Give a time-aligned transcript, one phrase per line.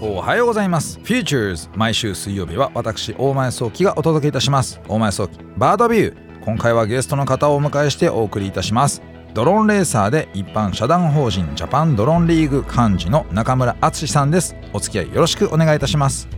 [0.00, 0.98] おはようございます。
[1.00, 4.80] Futures 毎週水曜日は私大前創希がお届けいたします。
[4.88, 9.02] 大前創希 Bird View 今回はゲストの方をお迎えしてお送りいたします。
[9.34, 14.56] ドローンレーサーで一般社団法人ジャパンドローンリーグ幹事の中村敦さんです。
[14.72, 16.28] お付き合いよろしくお願いいたします。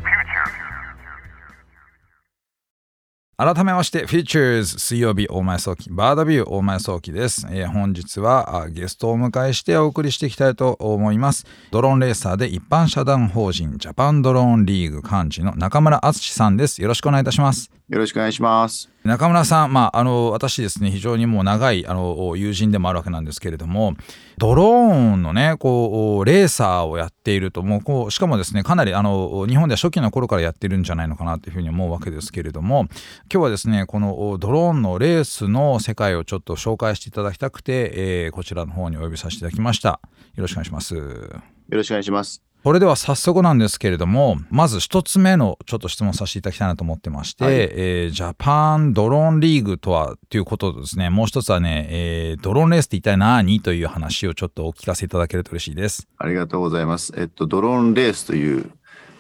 [3.43, 7.47] 改めまして、 Futures 水曜日大前創希、Bird View 大前創希です。
[7.51, 11.47] えー、本日はゲストをお迎えしてお送りしていきたいと思います。
[11.71, 16.83] ドローンレーサーで一般社団法人ジャパンドローンリーグ幹事の中村敦さんです。
[16.83, 17.80] よろしくお願いいたします。
[17.91, 18.89] よろしくお願いします。
[19.03, 23.95] 中村さん、まあ、あの私ですね非常にもう長いあの友人でもあるわけなんですけれども
[24.39, 32.87] ドローンのねこうレーサーをやっているともうこうしかもですねかなりあの日本では初期の頃からやってるんじゃないのかなというふうに思うわけですけれども
[33.33, 40.01] 今日はですねこのドローンのレースの世界をちょっと紹介していただきたくて、えー、こちらの方にお呼びさせていただきました。
[40.37, 40.95] よろしくお願いします。
[40.95, 42.50] よろしくお願いします。
[42.63, 51.09] それでは早速なんですけれどもまず一つ目のちょっと質問させていただきたいなと思ってまして、はい、えー、ジャパンドローンリーグとはということとですね。
[51.09, 56.07] もう一つはね、えー、ドローンレースって一体何という話をちょっとお聞かせいただけると嬉しいです。
[56.19, 57.15] ありがとうございます。
[57.17, 58.71] えっとドローンレースという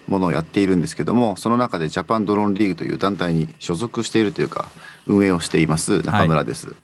[0.06, 4.68] ものをやっているんですけどもその中でジャパンドローンリーグという団体に所属しているというか
[5.06, 6.76] 運営をしています中村です、はい、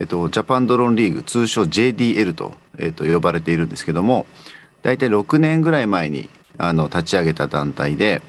[0.00, 4.26] えっとジャパンドローンリーグ通称 JDL と,、えっと呼ばれているんですけども
[4.84, 8.20] 大体6年ぐらい前にあの立ち上げた団体で、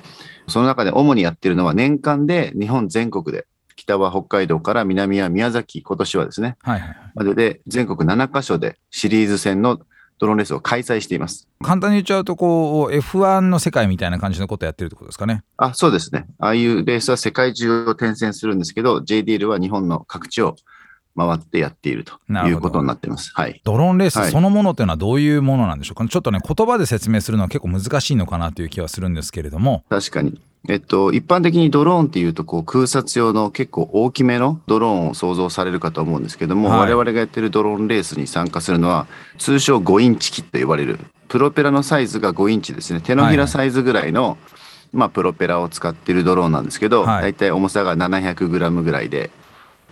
[0.48, 9.82] その中で主にやってるのは年間で日本全国で、北は北海道から南は宮崎、今年はですね、はいはいはい、までで全国7カ所でシリーズ戦の
[10.18, 11.50] ドローンレースを開催しています。
[11.62, 15.44] 簡単に言っちゃうと、こう、F1 の世界みたいな感じのことをやってるってことですかね。
[15.58, 16.26] あ、そうですね。
[16.40, 20.56] ああいうレースは世界中を転戦するんですけど、JDL は日本の各地を
[21.16, 23.32] 回ってやっているということになっています。
[23.34, 29.84] はい、ドローンレースそのものというのはどういうものなんでしょうか、はい、ちょっとね、言葉で説明するのは結構難しいのかなという気はするんですけれども。
[29.90, 30.40] 確かに。
[30.68, 39.06] えっと、一般的にドローンっていうと、こう、空撮用の結構大きめのドローンを想像されるかと思うんですけども、はい、我々がやってるドローンレースに参加するのは、
[39.38, 44.38] 通称5インチ機と呼ばれる、プロペラのサイズが5インチですね、手のひらサイズぐらいの、はい、
[44.94, 49.30] まあ、プロペラを使っているドローンなんですけど、はい、大体重さが700グラムぐらいで、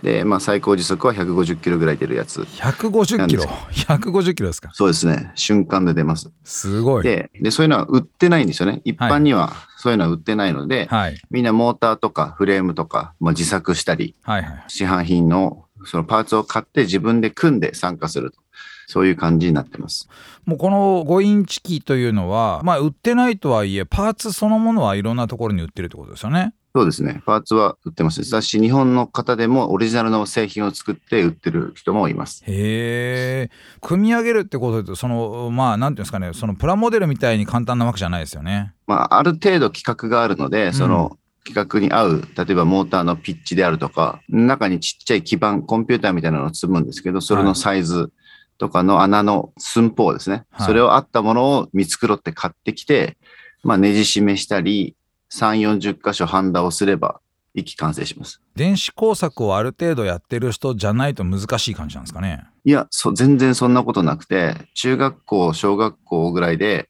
[0.04, 2.42] で、まあ、最高時速は150キロぐらい出るやつ。
[2.42, 4.70] 150キロ ?150 キロですか？
[4.74, 5.32] そうですね。
[5.34, 6.30] 瞬間で出ます。
[6.44, 7.02] すごい。
[7.02, 8.82] で、でそういうのは売ってないんですよね。
[8.84, 18.38] 一般にはそういうのは売ってないので、はい、みんなモーターとかフレームとか、まあ、自作したり、はいはい、市販品のそのパーツを買って自分で組んで参加すると。
[18.86, 20.08] そういう感じになってます。
[20.44, 26.54] もうこの5インチ機というのは、まあ、売ってないとはいえ、パーツそのものはいろんなところに売ってるってことですよね。
[26.76, 27.22] そうですね。
[27.24, 28.28] パーツは売ってます。
[28.28, 32.42] だし、日本の方でもオリジナルの製品を作って売ってる人もいます。
[32.44, 33.50] へえ。
[33.80, 38.74] 組み上げるってことで、その、まあ、なんていうんですかね、そのプラモデルみたいに簡単なわけじゃないですよね。
[38.88, 48.10] まあ、ある程度規格があるので、その、規格に合う、例えばモーターのピッチであるとか、中にちっちゃい基板、コンピューターみたいなのを積むんですけど、それのサイズ
[48.58, 50.44] とかの穴の寸法ですね。
[50.50, 53.16] はい、それを合ったものを見繕って買ってきて、
[53.62, 54.94] まあ、ネジ締めしたり、
[55.32, 57.20] 3、40箇所ハンダをすれば、
[57.54, 58.40] 一気完成します。
[58.56, 66.88] 電子工作をある程度やってる人じゃないと難しい感じなんですかねいや、そ全然そんなことなくて、中学校、小学校ぐらいで、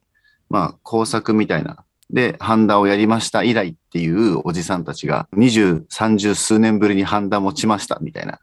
[0.48, 1.84] まあ、工作みたいな。
[2.10, 8.40] で、ハンダをやりました以来っていうおじさんたちが、20、30数年ぶりにハンダ持ちましたみたいな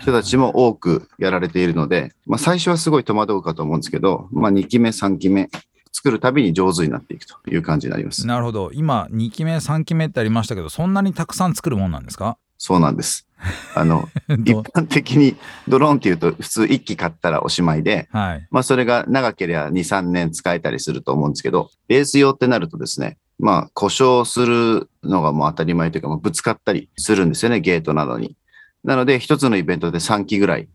[0.00, 5.48] 人たちも多くやられているので、まあ、最初はすごい戸惑うかと思うんですけど、まあ、2期目、3期目、
[5.92, 8.26] 作るたびに上手になっていくという感じになります。
[8.26, 8.70] なるほど。
[8.72, 12.36] 今、2期目、3期目ってありましたけど、そんなにたくさん作るもんなんですか？
[12.58, 13.26] そうなんです。
[13.74, 15.36] あの、 一般的に
[15.68, 28.36] ドローンっていうと普通1機買ったらおしまいで、はい、まあそれが長ければ2、3年使えたりすると思うんですけど、レース用ってなるとですね、まあ故障するのがもう当たり前というか、ぶつかったりするんですよね、ゲートなどに。
[28.84, 30.68] なので、一つのイベントで3機ぐらい、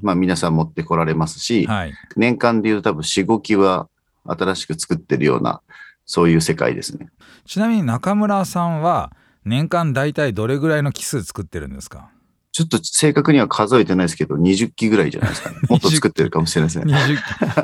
[0.00, 3.88] まあ皆さん持ってこられますし、はい、年間でいうと多分4、5機は
[4.24, 5.60] 新しく作ってるような、
[6.06, 7.08] そういう世界ですね。
[7.44, 9.12] ちなみに中村さんは、
[9.44, 12.10] 年間大体どれぐらいの機数作ってるんですか？
[12.50, 15.58] ちょっと正確には数えてないですけど、20機ぐらいじゃないですかね。
[15.68, 16.94] もっと作ってるかもしれないですね。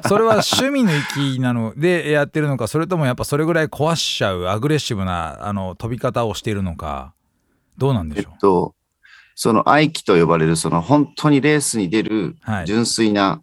[0.07, 7.13] それは趣味の域なのでやってるのか、それともやっぱそれぐらい壊しちゃうアグレッシブなあの飛び方をしているのか、
[7.77, 8.75] どうなんでしょう、えっと、
[9.35, 12.37] その愛機と呼ばれる、その本当にレースに出る
[12.67, 13.41] 純粋な、は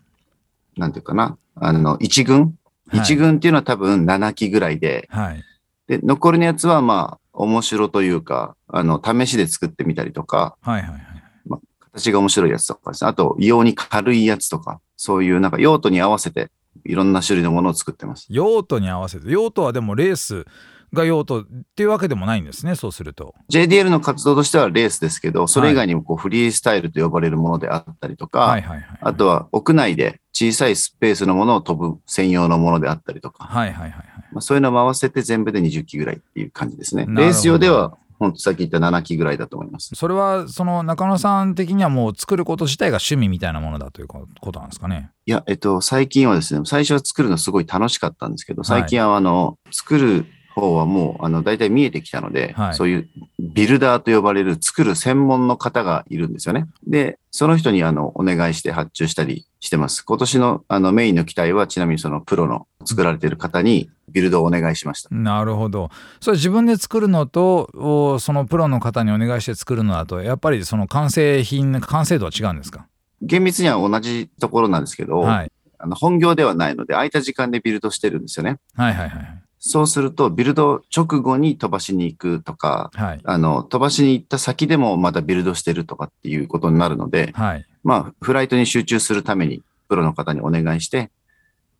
[0.78, 2.56] い、なんていうかな、あの、一軍
[2.92, 5.44] ？1軍っていうのは多分7機ぐらいで、はい、
[5.88, 11.02] で、残りのやつはまあ、面白というか、あの、試しで作ってみたりとか、はいはいはい。
[11.46, 13.10] まあ、形が面白いやつとかですね。
[13.10, 16.52] あと、用に軽いやつとか、そういうなんか用途に合わせて
[16.86, 18.28] いろんな種類のものを作ってます。
[18.30, 20.46] 用途に合わせて用途はでもレース
[20.94, 21.46] が用途っ
[21.76, 23.34] ていうわけでもないんですねそうすると。
[23.52, 34.06] JDL の活動としてはレースですけど、それ以外にもこうフリースタイルと呼ばれるものであったりとか、はいはいはいあとは屋内で小さいスペースのものを飛ぶ専用のものであったりとか、はいはいはいはい。
[34.32, 37.06] まあ、そういうのも合わせて全部で20機ぐらいっていう感じですね。
[37.08, 39.96] レース用では、本当さっき言った7機ぐらいだと思います。
[39.96, 45.10] それはその中野さん的にはもう作ること自体が趣味みたいなものだということなんですかね。
[45.26, 53.10] いや、えっと、最近はですね、最初は作るのすごい楽しかったんですけど、最近はあの、作る方はもう、あの、大体見えてきたので、はいそういう
[53.40, 56.68] ビルダーと呼ばれる作る専門の方がいるんですよね。
[56.86, 60.04] で、その人にあの、お願いして発注したりしてます。
[60.04, 65.10] 今年のあの、メインの機体は、ちなみにそのプロの作られている方にビルドをお願いしました。
[65.14, 65.90] なるほど
[66.20, 72.88] それ自分で作るのとおそのプロの方にお願いして作るのだとやっぱりその完成品完成度は違うんですか？
[73.22, 78.60] 厳密には同じところなんですけど、はいあの本業ではないので、空いた時間でビルドしてるんですよね。
[78.76, 83.22] はいはいはいそうすると、ビルド直後に飛ばしに行くとか、はい。
[83.24, 87.66] あの、飛ばしに行った先でもまたビルドしてるとかっていうことになるので、はい。
[87.84, 91.12] まあ、フライトに集中するために、プロの方にお願いして、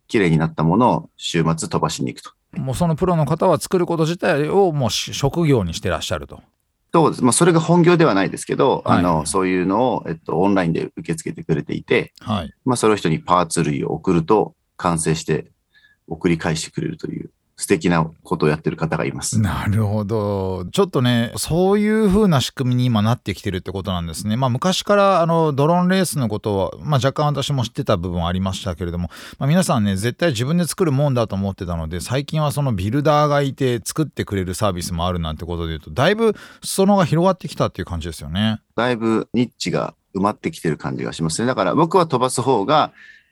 [0.08, 2.32] 綺麗になったものを週末飛ばしに行くと。
[2.56, 6.40] もうそのプロの方は作ること自体をもうし職業にしてらっしゃると。
[6.94, 7.24] そうです。
[7.24, 9.00] まあ、それが本業ではないですけど、はい。
[9.00, 12.54] あの、そういうのを、えっと、オンラインで受け付けてくれていて、はい。
[12.64, 15.52] まあ、その人にパーツ類を送ると、完成して
[16.08, 17.30] 送り返してくれるという
[17.62, 19.40] 素敵なことをやってる方がいます。
[19.40, 41.48] なるほどちょっとねそういう風な仕組みに今なってきてるってことなんですねまあ昔からあのドローンレースのことは、まあ、若干私も知ってた部分はありましたけれども、まあ、皆さんね絶対自分で作るもんだと思ってたので最近はそのビルダーがいて作ってくれるサービスもあるなんてことで言うとだいぶ裾野が広がってきたっていう感じですよねだいぶニッチが埋まってきてる感じがしますね。
[41.48, 42.92] だから僕は飛ばす方が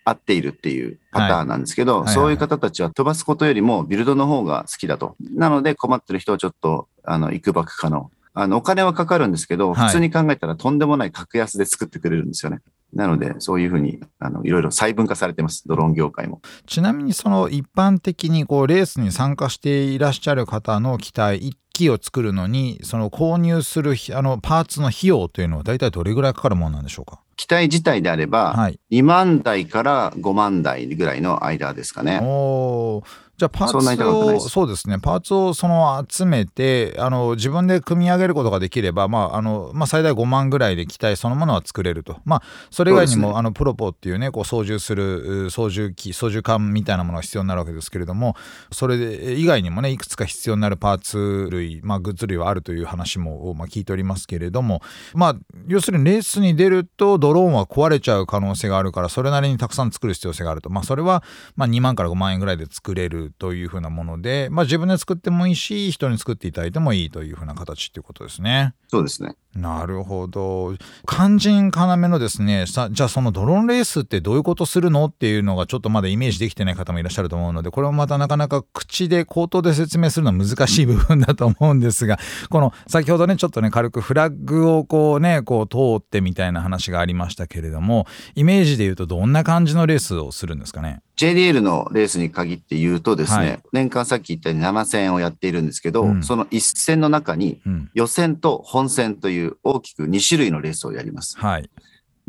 [0.09, 5.15] 合っているっていうパターンなんですけど、はいはいそういう方たちは飛ばすことよりもビルドの方が好きだと。
[5.19, 8.11] なので困ってる人はちょっと、あの、いくばく可能。
[8.33, 12.59] あの、お金はかかるんですけど、はい普通に考えたらとんでもない格安で作ってくれるんですよね。
[12.93, 15.67] なので、そういうふうに、あの、いろいろ細分化されてます。
[15.67, 16.41] ドローン業界も。
[16.65, 27.21] ちなみにその一般的にこうレースに参加していらっしゃる方の機体1機を作るのにその購入するひあのパーツの費用というのは大体どれぐらいかかるものなんでしょうか？
[27.37, 28.79] 機体自体であれば、はい。
[28.91, 32.19] 2万台から5万台ぐらいの間ですかね。
[32.21, 34.99] おーじゃあパーツをそうですね。
[34.99, 43.33] パーツをその集めてあの自分で組み上げることができれば、まああのまあ、最大5万ぐらいで機体そのものは作れると、まあ、それ以外にも、ね。
[43.37, 48.35] あのプロポっていうねこう操縦するう操縦機操縦桿みたいなものが必要になるわけですけれども
[48.71, 54.81] それで以外にもねいくつか必要になるパーツ類、まあ、グッズ類はあるという話も、まあ、聞いておりますけれども、
[55.13, 55.35] まあ、
[55.67, 61.23] 要するにレースに出るとドローンは壊れちゃう可能性があるからそれなりにたくさん作る必要性があると、まあ、それは
[61.55, 68.73] まあ2万から5万円ぐらいで作れるというふうなもので、まあ、自分で作ってもいいし人に作っていただいてもいいというふうな形っていうことですね。
[68.87, 69.35] そうですね。
[69.55, 70.75] なるほど
[71.07, 88.05] 肝心要のですねさじゃあそのドローンレースってどういうことするのっていうのがちょっとまだイメージできてない方もいらっしゃると思うのでこれもまたなかなか口で口頭で説明するのは難しい部分だと思うんですが この先ほどねちょっとね軽くフラッグをこうねこう通ってみたいな話がありましたけれども
[88.35, 91.01] イメージで言うとどんな感じのレースをするんですかね？
[91.19, 93.59] JDL のレースに限って言うとですね、はい。
[93.73, 96.23] 年間さっき言ったように7戦をやっているんですけど、うん。
[96.23, 97.91] その1戦の中にうん。
[97.93, 101.37] 予選と本戦という大きく2種類のレースをやります。
[101.37, 101.69] はい。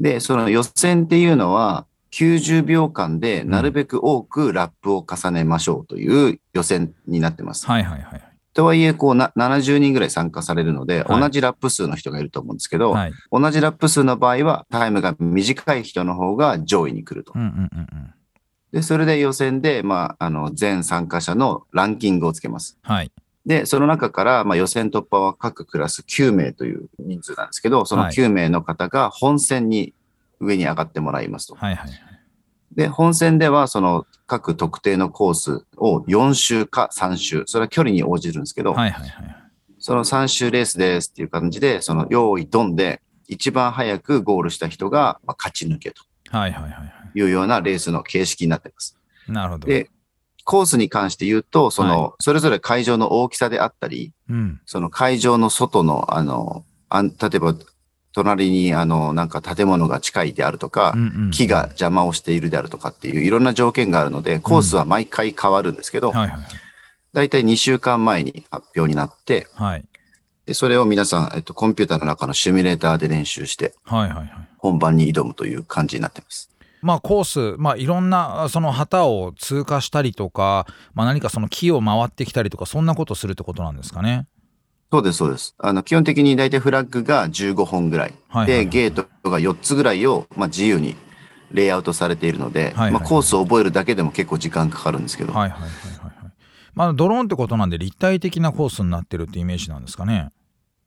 [0.00, 7.66] で、その予選っていうのは90秒間でなるべく多くラップを重ねましょうという予選になってます。
[7.66, 8.22] はいはいはい
[8.52, 11.20] とはいえ、こうな70人ぐらい参加されるので、はい。
[11.20, 13.12] 同じラップ数の人がいると思うんですけど、はい。
[13.30, 17.32] 同じラップ数の場合はタイムが短い人の方が上位に来ると。
[17.36, 17.38] う。
[17.38, 18.14] んうんうんうん
[18.72, 22.78] で、それで予選で、まあ、あの、全参加者のランキングをつけます。
[22.82, 23.10] はい。
[23.44, 29.94] で、その中から、まあ、予選突破は各クラス9名という人数なんですけど、そのはい9名の方が本戦に
[30.38, 31.54] 上に上がってもらいますと。
[31.54, 31.90] はいはい
[32.72, 39.36] で、本戦では、その各特定のコースを4周か3周、それは距離に応じるんですけど、はいはいはい
[39.82, 46.84] その3周レースですっていう感じで、その用意ドンで、一番早くゴールした人がまあ勝ち抜けとはいはいはいは
[47.14, 47.18] い。
[47.18, 48.96] いうようなレースの形式になっています。
[49.28, 49.66] なるほど。
[49.66, 49.90] で、
[50.44, 54.60] コースに関して言うと、その、はそれぞれ会場の大きさであったり、うん。
[54.66, 57.54] その会場の外の、あの、あん例えば、
[58.12, 66.40] 隣に、あの、なんか建物が近いであるとか、うんうん木が邪魔をしているであるとかっていういろんな条件があるので、コースは毎回変わるんですけど、はいはい
[67.12, 67.30] だい。
[67.30, 69.84] たい2週間前に発表になって、はい。
[70.46, 76.50] でそれを皆さん、えっと、コンピューターの中のシミュレーターで練習して、はいはいはい本番に挑むという感じになってます。
[76.82, 84.26] まあ、コース、まあ、いろんなその旗を通過したりとか、まあ、何かその木を回ってきたりとかそんなことするってことなんですかね。
[84.92, 85.54] そうです、そうです。
[85.58, 88.14] あの、基本的に大体フラッグが15本ぐらい。
[88.28, 90.96] はいはいで、ゲートが4つぐらいを、まあ、自由に
[91.52, 96.32] レイアウトされているので、はいはいまあ、コースを覚えるだけでも結構時間かかるんですけど、はいはいはいはいはい。
[96.74, 100.30] まあ、ドローンってことなんで立体的なコースになってるってイメージなんですかね。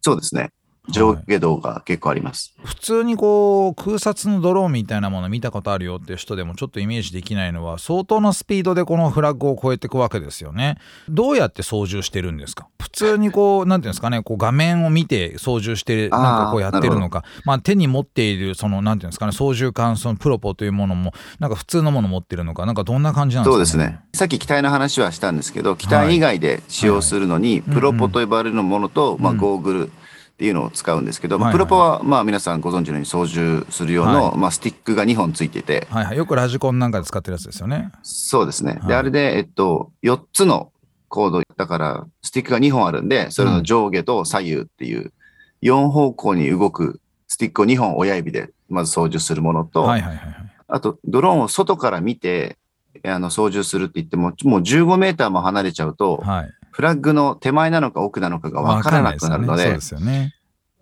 [0.01, 0.49] そうですね。
[0.89, 2.53] 上下動が結構あります。
[2.63, 10.77] 普通にこう空撮のドローンみたいなもの見たことあるよっていう人でもちょっとイメージできないのは相当なスピードでこのフラッグを越えていくわけですよね。
[11.07, 12.67] どうやって操縦してるんですか？
[12.81, 17.23] 普通にこうなんていうんですかねこう画面を見て操縦してなんかこうやってるのか。
[17.45, 23.99] まあ手に持っているそのなんていうんですかね操縦桿そのプロポというものもなんか普通のもの持ってるのかなんかどんな感じなんですかそうですね。
[24.13, 29.91] さっき機体の話はしたんですけど、機体以外で使用するのに、プロポと呼ばれるものと、まあ、ゴーグル
[30.33, 36.17] っていうのを使うんですけど、まあプロポは、まあ、皆さんご存知のように操縦する用の、はまあ、スティックが2本ついてて、はいはい。
[36.17, 37.91] よくラジコンなんかで使ってるやつですよね。
[38.01, 38.73] そうですね。
[38.73, 38.93] で、はい。
[38.95, 40.71] あれで、えっと、4つの
[41.07, 45.13] コード、だから、スティックが2本あるんで、それの上下と左右っていう、
[45.61, 50.35] 4方向に動くスティックを2本親指でまず操縦するものと、はいはいはいはい。
[50.67, 52.57] あと、ドローンを外から見て、
[53.03, 60.35] あの操縦するって言っても、もう15メーターも離れちゃうと、はい、フラッグの手前なのか奥なのかが分からなくなるので、わかんないですよねそうですよね。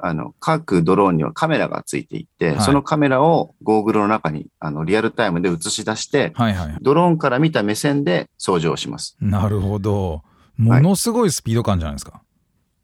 [0.04, 6.78] あの、各ドローンにはカメラがついていて、はいそのカメラをゴーグルの中にあのリアルタイムで映し出して、はいはい。
[6.82, 9.18] ドローンから見た目線で操縦をします。
[9.20, 10.24] なるほど。
[10.58, 12.24] ものすごいスピード感じゃないですか。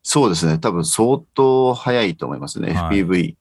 [0.04, 0.60] そうですね。
[0.60, 2.74] 多分相当速いと思いますね。
[2.74, 3.36] はい FPV。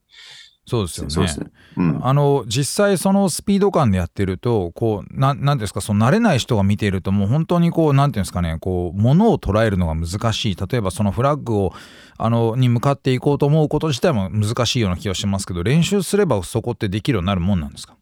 [0.66, 1.11] そうですよね。
[1.11, 1.46] そうですね。
[1.76, 2.00] うん。
[2.04, 11.73] あの実際そのスピード感でやってるとこうなんなんですかその慣れない人が見ているともう本当にこうなんていうんですかねこう物を捉えるのが難しい例えばそのフラッグを
[12.18, 17.96] あのに向かっていこうと思うこと自体も難しいような気がしますけど練習すればそこってできるようになるもんなんですか？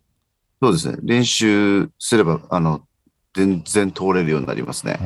[0.63, 0.97] そうですね。
[1.03, 2.81] 練習すれば、あの、
[3.35, 4.99] 全然通れるようになりますね。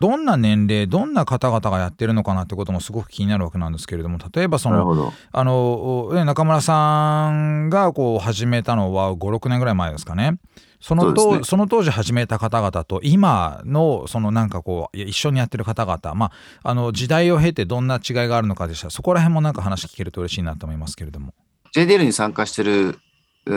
[0.00, 5.12] どんな年齢どんな方々がやってるのかなってこともすごく気になるわけなんですけれども例えばその。
[5.32, 10.38] あのね中村さんがこう始めたのは56年ぐらい前ですかね。
[10.80, 21.34] その当ねその当時始めた方々と今のそのなんかこう一緒にやってる方々、まあ、あの時代を経てどんな違いがあるのかでしたらそこら辺もなんか話聞けると嬉しいなと思いますけれども。
[21.74, 22.98] JDL に参加してる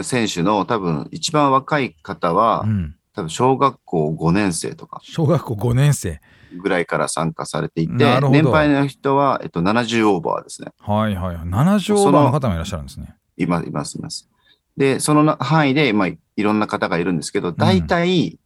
[0.03, 6.19] 選手の多分一番若い方は、うん、多分小学校5年生とか小学校5年生
[6.57, 10.69] ぐらいから参加されていて、年配の人は、えっと、70オーバーですね。
[10.79, 13.15] はいはいはい70オーバーの方もいらっしゃるんですね。
[13.38, 14.29] います、います、います。
[14.77, 18.39] で、そのな範囲で、まあ、いろんな方がいるんですけど、大体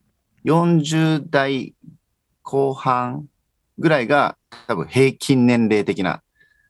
[0.46, 1.74] 40代
[2.42, 3.26] 後半
[3.78, 4.38] ぐらいが
[4.68, 6.22] 多分平均年齢的な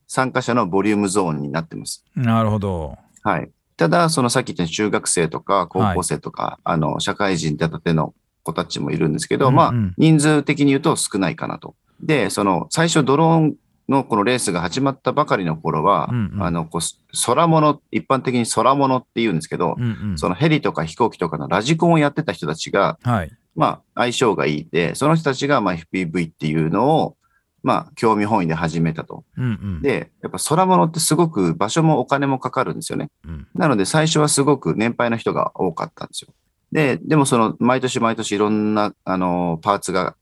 [0.08, 2.06] 参加者のボリュームゾーンになってます。
[2.16, 2.98] なるほど。
[3.24, 3.50] はい。
[3.76, 8.14] ただ、そのさっき言った中学生とか高校生とか、あの、社会人出たての
[8.48, 11.76] 子たちもいるんですけど、うんうんまあ、人数的に言うと少ないかなと。
[12.02, 13.56] で、その、最初ドローン
[13.90, 16.82] のこのレースが始まったばかりの頃は、うんうんあの、こう、
[17.26, 27.18] 空物、一般的に空物って言うんですけど、うんうんそのヘリとか飛行機とかのラジコンをやってた人たちが、はいまあ、相性がいいで、その人たちが、まあ、FPV っていうのを、
[27.64, 29.24] まあ、興味本位で始めたと。
[29.36, 29.48] うんう
[29.80, 33.10] んで、やっぱ空物ってすごく場所もお金もかかるんですよね。
[33.26, 36.34] うんなので最初はすごく年配の人が多かったんですよ。
[36.72, 40.16] で、でもその毎年毎年いろんな、あの、パーツが、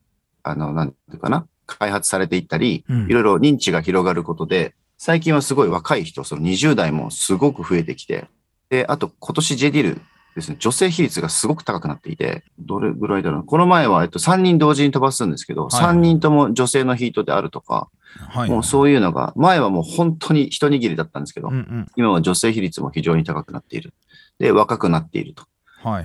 [0.44, 3.06] あの、なんていうかな、開発されていったり、うん。
[3.08, 8.28] いろいろ認知が広がることで、最近はすごい若い人、その20代もすごく増えてきて、
[8.70, 10.02] で、あと今年 JDL
[10.36, 13.46] ですね、女性比率がすごく高くなっていて、どれぐらいだろうな。
[13.46, 15.72] この前は、えっと、3人同時に飛ばすんですけど、はい。
[15.72, 17.90] 3人とも女性のヒートであるとか、
[18.30, 18.50] はい。
[18.50, 21.88] もうそういうのが、前はもう本当に一握りだったんですけど、うんうん。
[21.96, 23.94] 今は女性比率も非常に高くなっている。
[24.38, 25.44] で、若くなっていると。
[25.44, 25.48] は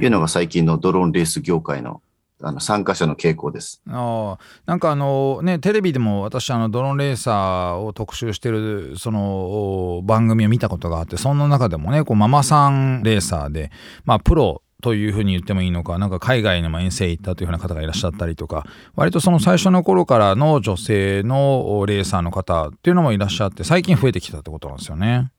[0.00, 2.02] いいうのが最近のドローンレース業界の
[2.42, 3.82] あの参加者の傾向です。
[3.88, 13.70] ああなんかあのねテレビでも私あのドローンレーサーを特集してるそのお番組を見たことがあってその中でもねこうママさんレーサーで
[14.04, 25.30] まあプロというふうに言ってもいいのかなんか海外の遠征行ったというふうな方がいらっしゃったりとか割とその最初の頃からの女性のおレーサーの方っていうのもいらっしゃって最近増えてきたってことなんですよね。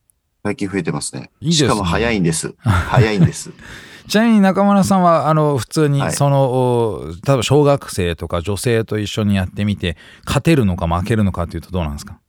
[0.43, 1.31] 最近増えてますね。
[1.39, 2.53] いいですねしかも早いんです。
[2.59, 3.51] 早いんです。
[4.07, 12.19] ちなみに中村さんはあの普通にはいその、お例えば小学生とか女性と一緒にやってみて勝てるのか負けるのかっていうとどうなんですか？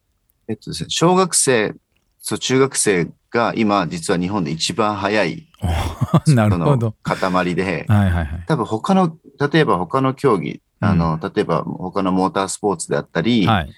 [0.48, 1.74] えっとですね、小学生、
[2.20, 5.48] そう中学生が今実は日本で一番早い
[6.26, 6.94] なるほど。
[7.02, 8.44] 塊で、はいはいはい。
[8.46, 9.16] 多分他の、
[9.52, 13.70] 例えば他の競技、あの、例えば他のモータースポーツであったり、はい。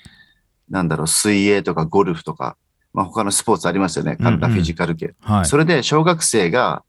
[0.71, 2.57] なんだろう、水泳とかゴルフとか、
[2.95, 4.17] まあ他のスポーツありますよね。
[4.19, 5.15] うんうん体フィジカル系。
[5.21, 5.45] はい。
[5.47, 6.83] それで小学生が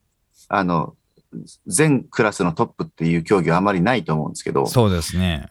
[0.49, 0.95] あの、
[1.67, 5.49] 全クラスのトップっていう競技はあまりないと思うんですけど、そうですね。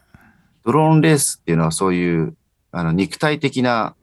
[0.65, 2.35] ドローンレースっていうのはそういう、
[2.71, 3.95] あの、肉体的な、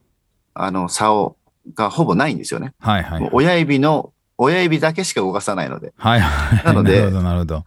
[0.53, 1.35] あの、差を、
[1.75, 2.73] がほぼないんですよね。
[2.79, 3.29] はいはいもう。
[3.33, 6.65] 親指の、親指だけしか動かさないので、はいはい。
[6.65, 7.65] なのでなるほど、なるほど。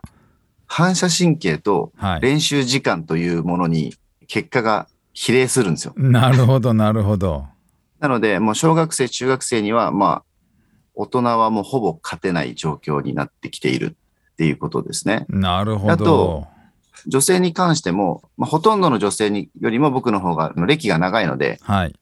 [0.67, 2.21] 反射神経とはい。
[2.21, 3.95] 練習時間というものに
[4.27, 5.95] 結果が比例するんですよ。
[5.97, 7.47] なるほど、なるほど。
[8.01, 10.23] なので、もう小学生、中学生には、まあ、
[10.97, 13.97] 大人はもうほぼ勝てない状況になってきている
[14.33, 15.27] っていうことですね。
[15.29, 16.47] なるほどあと。
[17.07, 21.95] 女性に関しても、まあ、ほとんどの女性によりも僕の方が歴が長いので、はい。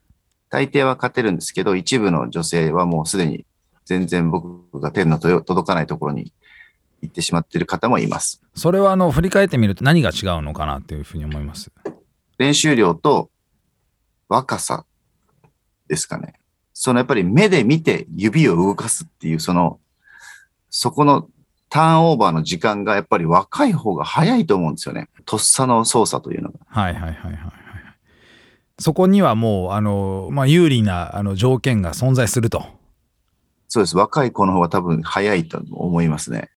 [0.49, 3.45] 大抵は勝てるんですけど、一部の女性はもうすでに
[3.83, 6.31] 全然僕が手の届かないところに
[7.01, 8.41] 行ってしまっている方もいます。
[8.55, 11.71] それはあの振り返ってみると何が違うのかなっていうふうに思います？
[12.37, 13.29] 練習量と
[14.29, 14.85] 若さ
[15.87, 16.39] ですかね。
[16.77, 19.79] そのやっぱり目で見て指を動かすっていう、その、
[20.69, 21.29] そこの
[21.69, 25.07] ターンオーバーの時間がやっぱり若い方が早いと思うんですよね。
[25.25, 26.59] とっさの操作というのが。
[26.67, 27.51] はいはいはいはいはい。
[28.77, 32.65] そこにはもうあの、まあ、有利なあの条件が存在すると。
[33.69, 33.95] そうです。
[33.95, 36.49] 若い子の方が多分早いと思いますね。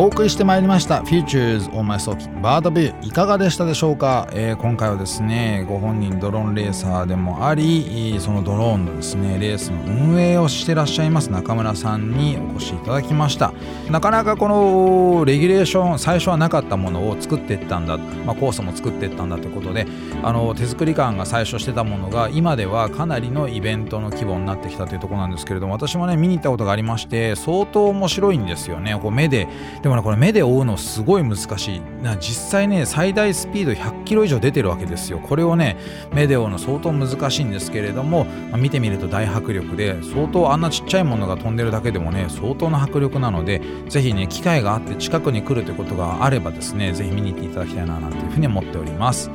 [0.00, 13.52] お送りしてまいりました Futures on My Soul バードビューいかがでしたでしょうか、えー今回はですねご本人ドローンレーサーでもありそのドローンのですねレースの運営をしてらっしゃいます中村さんにお越しいただきました。
[13.90, 19.86] なかなかこのレギュレーション最初はなかったものを作っていったんだ、まあ、コースも作っていったんだということで
[20.22, 28.98] あの手作り感が最初してたものが今ではかなりのイベントの規模になってきたというところなんですけれども私もね見に行ったことがありまして相当面白いんですよね。
[29.00, 29.48] こう目で
[29.82, 31.80] ででもねこれ目で追うのすごい難しい。
[32.02, 35.18] な実際ね最大スピード100キロ以上出てるわけですよ。
[35.18, 35.78] これをね
[36.12, 49.30] 目で追うの相当難しいんですけれども、まあ見てみると大迫力で相当あんなちっちゃいものが飛んでるだけでもね相当な迫力なので是非ね機会があって近くに来るということがあればですね是非見に行っていただきたいななんていうふうに思っております。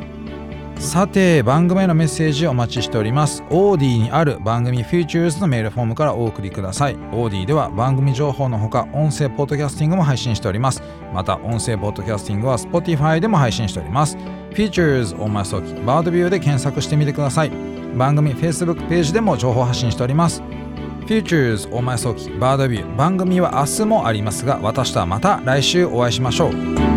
[0.83, 3.41] さて番組へのメッセージをお待ちしております。
[3.49, 6.95] オーディにある番組 Futures のメールフォームからお送りください。
[7.13, 10.83] オーディでは番組情報のほか音声ポッドキャスティングも配信しております。
[11.13, 14.17] また音声ポッドキャスティングは Spotify でも配信しております。
[14.51, 17.51] Futures on My Soul バードビューで検索してみてください。
[17.95, 20.43] 番組 Facebook ページでも情報発信しております。
[21.07, 22.95] Futures on My Soul バードビュー。
[22.95, 26.92] 番組は明日もありますが私とはまた来週お会いしましょう。